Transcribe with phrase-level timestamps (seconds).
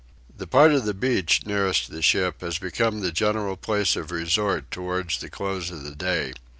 [0.35, 4.71] The part of the beach nearest the ship was become the general place of resort
[4.71, 6.33] towards the close of the day.